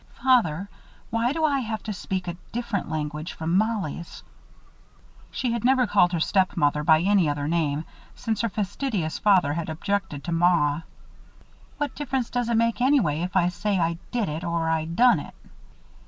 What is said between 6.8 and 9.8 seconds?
by any other name, since her fastidious father had